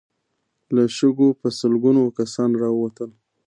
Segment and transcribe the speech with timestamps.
[0.75, 3.11] له شګو په سلګونو کسان را ووتل.